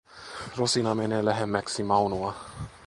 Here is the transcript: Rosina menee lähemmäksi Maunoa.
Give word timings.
Rosina 0.57 0.95
menee 0.95 1.25
lähemmäksi 1.25 1.83
Maunoa. 1.83 2.35